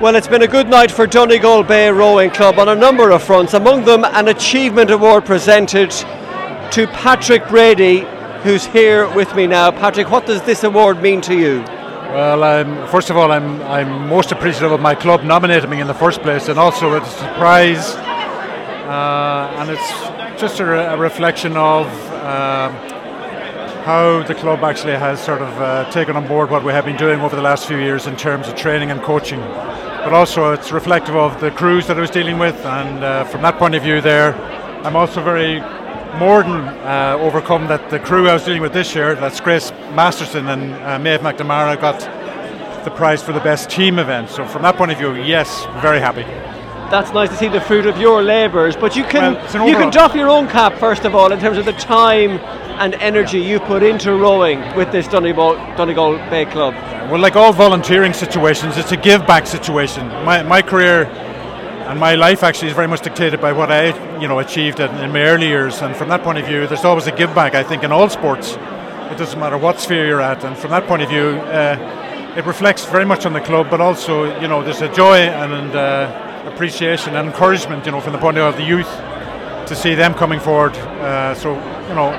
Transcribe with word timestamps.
Well, 0.00 0.16
it's 0.16 0.26
been 0.26 0.40
a 0.40 0.48
good 0.48 0.66
night 0.66 0.90
for 0.90 1.06
Donegal 1.06 1.64
Bay 1.64 1.90
Rowing 1.90 2.30
Club 2.30 2.58
on 2.58 2.70
a 2.70 2.74
number 2.74 3.10
of 3.10 3.22
fronts, 3.22 3.52
among 3.52 3.84
them 3.84 4.02
an 4.02 4.28
Achievement 4.28 4.90
Award 4.90 5.26
presented 5.26 5.90
to 5.90 6.86
Patrick 6.94 7.46
Brady, 7.48 8.06
who's 8.42 8.64
here 8.64 9.14
with 9.14 9.36
me 9.36 9.46
now. 9.46 9.70
Patrick, 9.70 10.10
what 10.10 10.24
does 10.24 10.40
this 10.44 10.64
award 10.64 11.02
mean 11.02 11.20
to 11.20 11.38
you? 11.38 11.60
Well, 11.60 12.42
um, 12.42 12.88
first 12.88 13.10
of 13.10 13.18
all, 13.18 13.30
I'm, 13.30 13.60
I'm 13.64 14.08
most 14.08 14.32
appreciative 14.32 14.72
of 14.72 14.80
my 14.80 14.94
club 14.94 15.22
nominating 15.22 15.68
me 15.68 15.82
in 15.82 15.86
the 15.86 15.92
first 15.92 16.22
place, 16.22 16.48
and 16.48 16.58
also 16.58 16.94
it's 16.94 17.06
a 17.06 17.18
surprise, 17.18 17.94
uh, 17.94 19.54
and 19.58 19.68
it's 19.68 20.40
just 20.40 20.60
a, 20.60 20.64
re- 20.64 20.86
a 20.86 20.96
reflection 20.96 21.58
of 21.58 21.86
um 22.20 22.74
how 23.80 24.22
the 24.24 24.34
club 24.34 24.62
actually 24.62 24.92
has 24.92 25.18
sort 25.24 25.40
of 25.40 25.48
uh, 25.58 25.90
taken 25.90 26.14
on 26.14 26.26
board 26.28 26.50
what 26.50 26.62
we 26.62 26.70
have 26.70 26.84
been 26.84 26.98
doing 26.98 27.18
over 27.20 27.34
the 27.34 27.40
last 27.42 27.66
few 27.66 27.78
years 27.78 28.06
in 28.06 28.14
terms 28.14 28.46
of 28.46 28.54
training 28.54 28.90
and 28.90 29.00
coaching. 29.00 29.40
But 30.02 30.14
also, 30.14 30.52
it's 30.52 30.72
reflective 30.72 31.14
of 31.14 31.38
the 31.42 31.50
crews 31.50 31.86
that 31.86 31.98
I 31.98 32.00
was 32.00 32.10
dealing 32.10 32.38
with, 32.38 32.56
and 32.64 33.04
uh, 33.04 33.24
from 33.24 33.42
that 33.42 33.58
point 33.58 33.74
of 33.74 33.82
view, 33.82 34.00
there, 34.00 34.34
I'm 34.82 34.96
also 34.96 35.22
very 35.22 35.60
more 36.18 36.42
than 36.42 36.62
uh, 36.86 37.18
overcome 37.20 37.66
that 37.66 37.90
the 37.90 38.00
crew 38.00 38.26
I 38.26 38.32
was 38.32 38.44
dealing 38.44 38.62
with 38.62 38.72
this 38.72 38.94
year, 38.94 39.14
that's 39.14 39.40
Grace 39.40 39.70
Masterson 39.92 40.48
and 40.48 40.72
uh, 40.74 40.98
Maeve 40.98 41.20
McNamara, 41.20 41.78
got 41.78 42.00
the 42.84 42.90
prize 42.90 43.22
for 43.22 43.32
the 43.32 43.40
best 43.40 43.68
team 43.68 43.98
event. 43.98 44.30
So, 44.30 44.46
from 44.46 44.62
that 44.62 44.76
point 44.76 44.90
of 44.90 44.96
view, 44.96 45.14
yes, 45.16 45.66
very 45.82 46.00
happy. 46.00 46.24
That's 46.90 47.12
nice 47.12 47.28
to 47.28 47.36
see 47.36 47.46
the 47.46 47.60
fruit 47.60 47.86
of 47.86 47.98
your 47.98 48.20
labours, 48.20 48.74
but 48.74 48.96
you 48.96 49.04
can 49.04 49.34
Well, 49.34 49.68
you 49.68 49.76
can 49.76 49.90
drop 49.90 50.16
your 50.16 50.28
own 50.28 50.48
cap 50.48 50.74
first 50.74 51.04
of 51.04 51.14
all 51.14 51.30
in 51.30 51.38
terms 51.38 51.56
of 51.56 51.64
the 51.64 51.72
time 51.72 52.40
and 52.80 52.94
energy 52.94 53.38
you 53.38 53.60
put 53.60 53.84
into 53.84 54.12
rowing 54.14 54.58
with 54.74 54.90
this 54.90 55.06
Donegal, 55.06 55.54
Donegal 55.76 56.16
Bay 56.30 56.46
Club. 56.46 56.74
Well, 57.08 57.20
like 57.20 57.36
all 57.36 57.52
volunteering 57.52 58.12
situations, 58.12 58.76
it's 58.76 58.90
a 58.90 58.96
give 58.96 59.24
back 59.24 59.46
situation. 59.46 60.08
My, 60.24 60.42
my 60.42 60.62
career 60.62 61.04
and 61.04 62.00
my 62.00 62.16
life 62.16 62.42
actually 62.42 62.68
is 62.68 62.74
very 62.74 62.88
much 62.88 63.02
dictated 63.02 63.40
by 63.40 63.52
what 63.52 63.70
I, 63.70 64.18
you 64.18 64.26
know, 64.26 64.40
achieved 64.40 64.80
in, 64.80 64.90
in 64.96 65.12
my 65.12 65.22
early 65.22 65.46
years. 65.46 65.82
And 65.82 65.94
from 65.94 66.08
that 66.08 66.22
point 66.24 66.38
of 66.38 66.46
view, 66.46 66.66
there's 66.66 66.84
always 66.84 67.06
a 67.06 67.12
give 67.12 67.32
back. 67.36 67.54
I 67.54 67.62
think 67.62 67.84
in 67.84 67.92
all 67.92 68.08
sports, 68.08 68.54
it 68.54 69.16
doesn't 69.16 69.38
matter 69.38 69.58
what 69.58 69.78
sphere 69.78 70.06
you're 70.08 70.20
at. 70.20 70.44
And 70.44 70.56
from 70.56 70.70
that 70.70 70.86
point 70.88 71.02
of 71.02 71.08
view, 71.08 71.38
uh, 71.52 72.34
it 72.36 72.46
reflects 72.46 72.84
very 72.84 73.04
much 73.04 73.26
on 73.26 73.32
the 73.32 73.40
club, 73.40 73.68
but 73.70 73.80
also, 73.80 74.40
you 74.40 74.48
know, 74.48 74.62
there's 74.64 74.82
a 74.82 74.92
joy 74.92 75.18
and 75.18 75.76
uh, 75.76 76.29
appreciation 76.44 77.16
and 77.16 77.28
encouragement, 77.28 77.86
you 77.86 77.92
know, 77.92 78.00
from 78.00 78.12
the 78.12 78.18
point 78.18 78.38
of 78.38 78.42
view 78.42 78.48
of 78.48 78.56
the 78.56 78.76
youth 78.76 79.66
to 79.68 79.76
see 79.76 79.94
them 79.94 80.14
coming 80.14 80.40
forward. 80.40 80.74
Uh, 80.76 81.34
so, 81.34 81.54
you 81.88 81.94
know, 81.94 82.10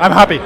I'm 0.00 0.12
happy. 0.12 0.40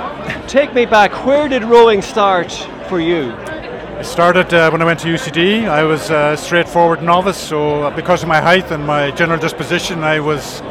Take 0.46 0.72
me 0.74 0.86
back. 0.86 1.26
Where 1.26 1.48
did 1.48 1.64
rowing 1.64 2.02
start 2.02 2.52
for 2.88 3.00
you? 3.00 3.32
I 3.32 4.02
started 4.02 4.54
uh, 4.54 4.70
when 4.70 4.80
I 4.80 4.84
went 4.84 5.00
to 5.00 5.08
UCD. 5.08 5.68
I 5.68 5.84
was 5.84 6.10
a 6.10 6.36
straightforward 6.36 7.02
novice, 7.02 7.36
so 7.36 7.90
because 7.94 8.22
of 8.22 8.28
my 8.28 8.40
height 8.40 8.70
and 8.70 8.86
my 8.86 9.10
general 9.10 9.38
disposition, 9.38 10.04
I 10.04 10.20
was 10.20 10.62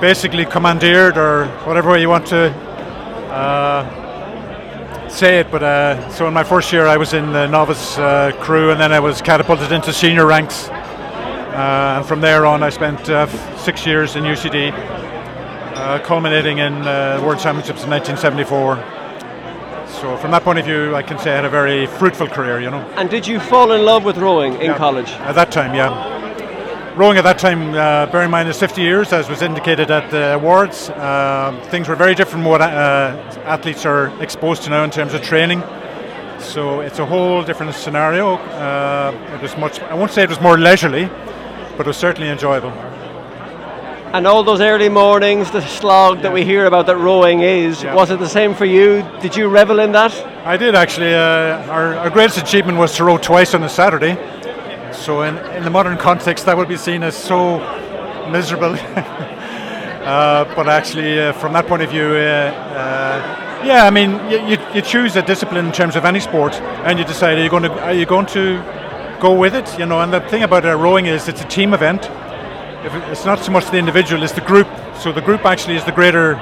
basically 0.00 0.44
commandeered, 0.44 1.16
or 1.16 1.46
whatever 1.66 1.90
way 1.90 2.00
you 2.00 2.08
want 2.08 2.26
to 2.28 2.50
uh, 3.30 4.01
say 5.12 5.38
it. 5.40 5.50
But 5.50 5.62
uh, 5.62 6.08
so 6.10 6.26
in 6.26 6.34
my 6.34 6.44
first 6.44 6.72
year, 6.72 6.86
I 6.86 6.96
was 6.96 7.12
in 7.12 7.32
the 7.32 7.46
novice 7.46 7.98
uh, 7.98 8.32
crew, 8.40 8.70
and 8.70 8.80
then 8.80 8.92
I 8.92 9.00
was 9.00 9.20
catapulted 9.22 9.72
into 9.72 9.92
senior 9.92 10.26
ranks. 10.26 10.68
Uh, 10.68 11.96
and 11.98 12.06
from 12.06 12.20
there 12.20 12.46
on, 12.46 12.62
I 12.62 12.70
spent 12.70 13.08
uh, 13.10 13.26
f- 13.28 13.60
six 13.60 13.84
years 13.86 14.16
in 14.16 14.24
UCD, 14.24 14.72
uh, 14.72 15.98
culminating 16.00 16.58
in 16.58 16.72
uh, 16.86 17.20
World 17.22 17.38
Championships 17.40 17.84
in 17.84 17.90
1974. 17.90 18.76
So 20.00 20.16
from 20.16 20.30
that 20.30 20.42
point 20.42 20.58
of 20.58 20.64
view, 20.64 20.96
I 20.96 21.02
can 21.02 21.18
say 21.18 21.32
I 21.32 21.36
had 21.36 21.44
a 21.44 21.50
very 21.50 21.86
fruitful 21.86 22.26
career, 22.28 22.60
you 22.60 22.70
know. 22.70 22.80
And 22.96 23.10
did 23.10 23.26
you 23.26 23.38
fall 23.38 23.72
in 23.72 23.84
love 23.84 24.04
with 24.04 24.16
rowing 24.16 24.54
in 24.54 24.70
Yeah. 24.70 24.78
college? 24.78 25.10
At 25.10 25.34
that 25.34 25.52
time, 25.52 25.74
yeah. 25.74 25.90
Rowing 26.94 27.16
at 27.16 27.24
that 27.24 27.38
time, 27.38 27.70
uh, 27.70 28.04
bear 28.12 28.22
in 28.22 28.30
mind, 28.30 28.50
is 28.50 28.58
50 28.58 28.82
years, 28.82 29.14
as 29.14 29.26
was 29.30 29.40
indicated 29.40 29.90
at 29.90 30.10
the 30.10 30.34
awards. 30.34 30.90
Uh, 30.90 31.58
things 31.70 31.88
were 31.88 31.96
very 31.96 32.14
different 32.14 32.42
from 32.42 32.44
what 32.44 32.60
uh, 32.60 33.16
athletes 33.46 33.86
are 33.86 34.08
exposed 34.22 34.64
to 34.64 34.70
now 34.70 34.84
in 34.84 34.90
terms 34.90 35.14
of 35.14 35.22
training. 35.22 35.62
So 36.38 36.80
it's 36.80 36.98
a 36.98 37.06
whole 37.06 37.42
different 37.44 37.74
scenario. 37.74 38.34
Uh, 38.34 39.34
it 39.34 39.40
was 39.40 39.56
much, 39.56 39.80
I 39.80 39.94
won't 39.94 40.10
say 40.10 40.22
it 40.22 40.28
was 40.28 40.40
more 40.42 40.58
leisurely, 40.58 41.06
but 41.78 41.80
it 41.80 41.86
was 41.86 41.96
certainly 41.96 42.28
enjoyable. 42.28 42.72
And 44.12 44.26
all 44.26 44.42
those 44.44 44.60
early 44.60 44.90
mornings, 44.90 45.50
the 45.50 45.62
slog 45.62 46.20
that 46.20 46.32
we 46.34 46.44
hear 46.44 46.66
about 46.66 46.84
that 46.88 46.98
rowing 46.98 47.40
is, 47.40 47.82
Yeah. 47.82 47.94
was 47.94 48.10
it 48.10 48.18
the 48.18 48.28
same 48.28 48.54
for 48.54 48.66
you? 48.66 49.02
Did 49.22 49.34
you 49.34 49.48
revel 49.48 49.80
in 49.80 49.92
that? 49.92 50.12
I 50.44 50.58
did 50.58 50.74
actually. 50.74 51.14
Uh, 51.14 51.66
our, 51.72 51.94
our 51.94 52.10
greatest 52.10 52.36
achievement 52.36 52.76
was 52.76 52.94
to 52.96 53.04
row 53.04 53.16
twice 53.16 53.54
on 53.54 53.62
a 53.62 53.68
Saturday. 53.70 54.18
So 55.02 55.22
in, 55.22 55.36
in 55.56 55.64
the 55.64 55.70
modern 55.70 55.98
context, 55.98 56.46
that 56.46 56.56
would 56.56 56.68
be 56.68 56.76
seen 56.76 57.02
as 57.02 57.16
so 57.16 57.58
miserable. 58.30 58.72
uh, 58.76 60.44
but 60.54 60.68
actually, 60.68 61.20
uh, 61.20 61.32
from 61.32 61.54
that 61.54 61.66
point 61.66 61.82
of 61.82 61.90
view, 61.90 62.04
uh, 62.04 62.52
uh, 62.78 63.64
yeah, 63.64 63.84
I 63.84 63.90
mean, 63.90 64.12
you, 64.30 64.58
you, 64.72 64.80
choose 64.80 65.16
a 65.16 65.22
discipline 65.22 65.66
in 65.66 65.72
terms 65.72 65.96
of 65.96 66.04
any 66.04 66.20
sport, 66.20 66.54
and 66.86 67.00
you 67.00 67.04
decide 67.04 67.36
are 67.38 67.42
you 67.42 67.50
going 67.50 67.64
to 67.64 67.72
are 67.82 67.92
you 67.92 68.06
going 68.06 68.26
to 68.26 68.62
go 69.20 69.36
with 69.36 69.56
it, 69.56 69.76
you 69.76 69.86
know. 69.86 70.00
And 70.00 70.12
the 70.12 70.20
thing 70.20 70.44
about 70.44 70.64
uh, 70.64 70.76
rowing 70.76 71.06
is 71.06 71.26
it's 71.26 71.40
a 71.40 71.48
team 71.48 71.74
event. 71.74 72.08
If 72.84 72.94
it, 72.94 73.02
it's 73.10 73.24
not 73.24 73.40
so 73.40 73.50
much 73.50 73.68
the 73.72 73.78
individual; 73.78 74.22
it's 74.22 74.32
the 74.32 74.40
group. 74.40 74.68
So 75.00 75.10
the 75.10 75.20
group 75.20 75.44
actually 75.44 75.74
is 75.74 75.84
the 75.84 75.90
greater 75.90 76.36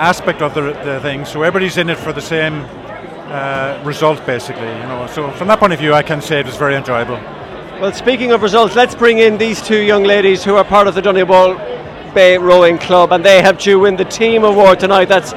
aspect 0.00 0.42
of 0.42 0.52
the, 0.54 0.72
the 0.82 0.98
thing. 1.00 1.24
So 1.24 1.42
everybody's 1.44 1.76
in 1.76 1.90
it 1.90 1.98
for 1.98 2.12
the 2.12 2.22
same 2.22 2.64
uh, 3.30 3.80
result, 3.84 4.26
basically. 4.26 4.66
You 4.66 4.88
know. 4.90 5.06
So 5.14 5.30
from 5.30 5.46
that 5.46 5.60
point 5.60 5.74
of 5.74 5.78
view, 5.78 5.94
I 5.94 6.02
can 6.02 6.20
say 6.20 6.40
it 6.40 6.46
was 6.46 6.56
very 6.56 6.74
enjoyable. 6.74 7.20
Well, 7.80 7.92
speaking 7.92 8.32
of 8.32 8.42
results, 8.42 8.74
let's 8.74 8.96
bring 8.96 9.18
in 9.18 9.38
these 9.38 9.62
two 9.62 9.78
young 9.78 10.02
ladies 10.02 10.42
who 10.42 10.56
are 10.56 10.64
part 10.64 10.88
of 10.88 10.96
the 10.96 11.00
Donegal 11.00 11.54
Bay 12.12 12.36
Rowing 12.36 12.76
Club, 12.76 13.12
and 13.12 13.24
they 13.24 13.40
helped 13.40 13.66
you 13.66 13.78
win 13.78 13.94
the 13.94 14.04
team 14.04 14.42
award 14.42 14.80
tonight. 14.80 15.04
That's 15.04 15.32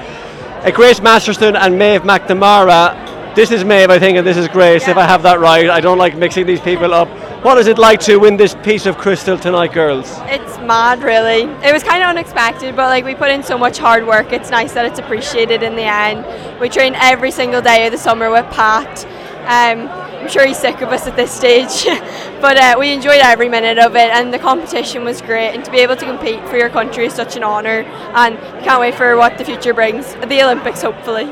Grace 0.73 0.99
Masterson 1.01 1.55
and 1.55 1.77
Maeve 1.77 2.01
McNamara. 2.01 3.35
This 3.35 3.51
is 3.51 3.63
Maeve, 3.63 3.91
I 3.91 3.99
think, 3.99 4.17
and 4.17 4.25
this 4.25 4.37
is 4.37 4.47
Grace, 4.47 4.87
if 4.87 4.97
I 4.97 5.05
have 5.05 5.21
that 5.21 5.39
right. 5.39 5.69
I 5.69 5.81
don't 5.81 5.99
like 5.99 6.17
mixing 6.17 6.47
these 6.47 6.59
people 6.59 6.95
up. 6.95 7.07
What 7.45 7.59
is 7.59 7.67
it 7.67 7.77
like 7.77 7.99
to 8.01 8.17
win 8.17 8.37
this 8.37 8.55
piece 8.63 8.87
of 8.87 8.97
crystal 8.97 9.37
tonight, 9.37 9.71
girls? 9.71 10.11
It's 10.21 10.57
mad, 10.61 11.03
really. 11.03 11.43
It 11.63 11.71
was 11.71 11.83
kind 11.83 12.01
of 12.01 12.09
unexpected, 12.09 12.75
but 12.75 12.87
like 12.87 13.05
we 13.05 13.13
put 13.13 13.29
in 13.29 13.43
so 13.43 13.55
much 13.55 13.77
hard 13.77 14.07
work. 14.07 14.33
It's 14.33 14.49
nice 14.49 14.73
that 14.73 14.85
it's 14.85 14.97
appreciated 14.97 15.61
in 15.61 15.75
the 15.75 15.83
end. 15.83 16.59
We 16.59 16.69
train 16.69 16.95
every 16.95 17.29
single 17.29 17.61
day 17.61 17.85
of 17.85 17.91
the 17.91 17.99
summer 17.99 18.31
with 18.31 18.45
Pat. 18.51 19.05
Um, 19.41 19.89
I'm 20.21 20.29
sure 20.29 20.45
he's 20.45 20.59
sick 20.59 20.81
of 20.81 20.89
us 20.89 21.07
at 21.07 21.15
this 21.15 21.31
stage, 21.31 21.85
but 22.41 22.57
uh, 22.57 22.75
we 22.77 22.93
enjoyed 22.93 23.21
every 23.21 23.49
minute 23.49 23.79
of 23.79 23.95
it, 23.95 24.09
and 24.11 24.31
the 24.31 24.39
competition 24.39 25.03
was 25.03 25.21
great. 25.21 25.55
And 25.55 25.65
to 25.65 25.71
be 25.71 25.79
able 25.79 25.95
to 25.95 26.05
compete 26.05 26.47
for 26.47 26.57
your 26.57 26.69
country 26.69 27.05
is 27.05 27.13
such 27.13 27.35
an 27.35 27.43
honour, 27.43 27.83
and 28.13 28.37
can't 28.63 28.79
wait 28.79 28.95
for 28.95 29.17
what 29.17 29.37
the 29.37 29.45
future 29.45 29.73
brings. 29.73 30.13
The 30.13 30.43
Olympics, 30.43 30.81
hopefully. 30.83 31.25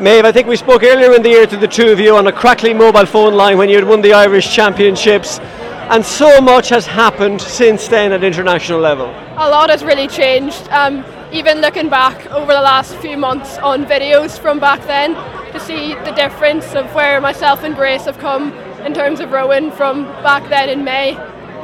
Maeve, 0.00 0.24
I 0.24 0.32
think 0.32 0.46
we 0.46 0.56
spoke 0.56 0.82
earlier 0.82 1.14
in 1.14 1.22
the 1.22 1.30
year 1.30 1.46
to 1.46 1.56
the 1.56 1.68
two 1.68 1.88
of 1.88 2.00
you 2.00 2.16
on 2.16 2.26
a 2.26 2.32
crackly 2.32 2.74
mobile 2.74 3.06
phone 3.06 3.34
line 3.34 3.56
when 3.56 3.68
you 3.68 3.76
had 3.76 3.86
won 3.86 4.02
the 4.02 4.12
Irish 4.12 4.52
Championships, 4.52 5.38
and 5.88 6.04
so 6.04 6.40
much 6.40 6.68
has 6.68 6.86
happened 6.86 7.40
since 7.40 7.86
then 7.88 8.12
at 8.12 8.24
international 8.24 8.80
level. 8.80 9.06
a 9.36 9.48
lot 9.48 9.70
has 9.70 9.84
really 9.84 10.08
changed. 10.08 10.68
Um, 10.68 11.04
even 11.32 11.60
looking 11.60 11.88
back 11.88 12.26
over 12.26 12.52
the 12.52 12.60
last 12.60 12.96
few 12.96 13.16
months 13.16 13.58
on 13.58 13.84
videos 13.84 14.38
from 14.38 14.58
back 14.58 14.80
then, 14.86 15.14
to 15.14 15.45
see 15.66 15.94
the 15.94 16.12
difference 16.12 16.76
of 16.76 16.94
where 16.94 17.20
myself 17.20 17.64
and 17.64 17.74
Grace 17.74 18.04
have 18.04 18.18
come 18.18 18.52
in 18.86 18.94
terms 18.94 19.18
of 19.18 19.32
rowing 19.32 19.72
from 19.72 20.04
back 20.22 20.48
then 20.48 20.68
in 20.68 20.84
May. 20.84 21.16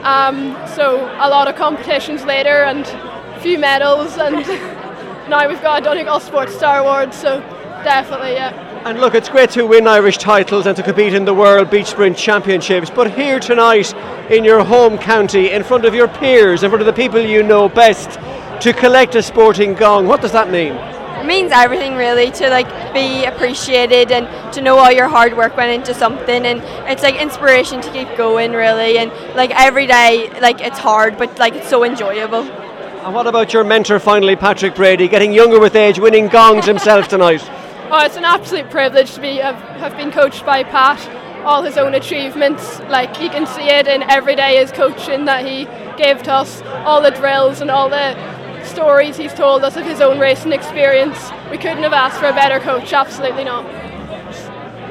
Um, 0.03 0.57
so 0.75 0.97
a 1.21 1.31
lot 1.31 1.47
of 1.47 1.55
competitions 1.55 2.25
later 2.25 2.65
and 2.65 2.85
a 2.85 3.41
few 3.41 3.61
medals, 3.61 4.19
and 4.19 4.35
now 5.31 5.49
we've 5.49 5.63
got 5.63 5.83
a 5.83 5.85
Donegal 5.85 6.19
Sports 6.19 6.53
Star 6.57 6.81
Award. 6.81 7.15
So 7.15 7.39
definitely, 7.85 8.33
yeah. 8.33 8.71
And 8.85 8.99
look, 8.99 9.15
it's 9.15 9.29
great 9.29 9.51
to 9.51 9.65
win 9.65 9.87
Irish 9.87 10.19
titles 10.19 10.67
and 10.67 10.77
to 10.77 10.83
compete 10.83 11.15
in 11.15 11.25
the 11.25 11.35
World 11.35 11.71
Beach 11.71 11.87
Sprint 11.87 12.19
Championships, 12.19 12.91
but 12.91 13.13
here 13.13 13.39
tonight 13.39 13.95
in 14.29 14.43
your 14.43 14.65
home 14.65 14.99
county, 14.99 15.53
in 15.53 15.63
front 15.63 15.85
of 15.85 15.95
your 15.95 16.09
peers, 16.09 16.65
in 16.65 16.71
front 16.71 16.83
of 16.83 16.87
the 16.87 16.93
people 16.93 17.21
you 17.21 17.45
know 17.45 17.69
best, 17.69 18.19
to 18.63 18.73
collect 18.73 19.15
a 19.15 19.23
sporting 19.23 19.75
gong, 19.75 20.09
what 20.09 20.21
does 20.21 20.33
that 20.33 20.51
mean? 20.51 20.75
It 21.23 21.27
means 21.27 21.53
everything 21.53 21.95
really 21.95 22.33
to 22.33 22.51
like 22.51 22.67
be 22.93 23.25
appreciated 23.27 24.11
and 24.11 24.53
to 24.55 24.61
know 24.61 24.77
all 24.77 24.91
your 24.91 25.07
hard 25.07 25.37
work 25.37 25.57
went 25.57 25.71
into 25.71 25.95
something 25.95 26.45
and 26.45 26.61
it's 26.91 27.05
like 27.05 27.15
inspiration 27.15 27.81
to 27.81 27.93
keep 27.93 28.17
going 28.17 28.51
really 28.51 28.99
and 28.99 29.13
like 29.37 29.53
every 29.53 29.87
day 29.87 30.37
like 30.41 30.61
it's 30.61 30.81
hard 30.81 31.17
but 31.17 31.39
like 31.39 31.55
it's 31.55 31.69
so 31.69 31.85
enjoyable. 31.85 32.43
And 32.43 33.15
what 33.15 33.29
about 33.29 33.53
your 33.53 33.63
mentor 33.63 34.01
finally, 34.01 34.35
Patrick 34.35 34.75
Brady, 34.75 35.07
getting 35.07 35.33
younger 35.33 35.61
with 35.61 35.77
age, 35.77 36.01
winning 36.01 36.27
gongs 36.27 36.67
himself 36.67 37.07
tonight? 37.07 37.49
Oh, 37.95 38.03
it's 38.07 38.17
an 38.17 38.25
absolute 38.25 38.71
privilege 38.71 39.13
to 39.17 39.21
be 39.21 39.37
have, 39.37 39.57
have 39.77 39.95
been 39.99 40.11
coached 40.11 40.47
by 40.47 40.65
Pat. 40.65 40.99
All 41.45 41.63
his 41.63 41.77
own 41.77 41.93
achievements, 41.95 42.81
like 42.89 43.21
you 43.21 43.29
can 43.29 43.47
see 43.47 43.69
it 43.69 43.87
in 43.87 44.03
every 44.05 44.35
day 44.35 44.57
his 44.57 44.73
coaching 44.73 45.27
that 45.27 45.45
he 45.45 45.67
gave 46.03 46.23
to 46.23 46.33
us, 46.33 46.63
all 46.87 47.03
the 47.03 47.11
drills 47.11 47.61
and 47.61 47.71
all 47.71 47.91
the 47.91 48.32
stories 48.73 49.17
he's 49.17 49.35
told 49.35 49.65
us 49.65 49.77
of 49.77 49.85
his 49.85 50.01
own 50.01 50.19
racing 50.19 50.53
experience. 50.53 51.31
We 51.51 51.59
couldn't 51.59 51.83
have 51.83 51.93
asked 51.93 52.19
for 52.19 52.27
a 52.27 52.33
better 52.33 52.59
coach, 52.59 52.93
absolutely 52.93 53.45
not. 53.45 53.65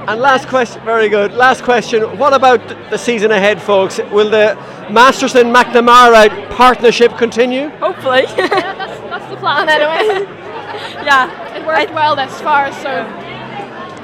And 0.07 0.19
last 0.19 0.47
question, 0.47 0.83
very 0.83 1.09
good. 1.09 1.33
Last 1.33 1.63
question. 1.63 2.01
What 2.17 2.33
about 2.33 2.59
the 2.89 2.97
season 2.97 3.31
ahead, 3.31 3.61
folks? 3.61 3.99
Will 4.11 4.29
the 4.29 4.55
Masterson 4.89 5.53
McNamara 5.53 6.49
partnership 6.49 7.17
continue? 7.17 7.69
Hopefully. 7.77 8.23
yeah, 8.37 8.47
that's, 8.47 8.99
that's 9.11 9.29
the 9.29 9.37
plan 9.37 9.69
anyway. 9.69 10.25
yeah. 11.05 11.55
It 11.55 11.65
worked 11.65 11.93
well 11.93 12.15
this 12.15 12.39
far, 12.41 12.71
so 12.73 12.89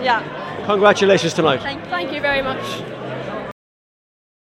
Yeah. 0.04 0.22
Congratulations 0.66 1.34
tonight. 1.34 1.62
thank 1.90 2.12
you 2.12 2.22
very 2.22 2.42
much. 2.42 2.64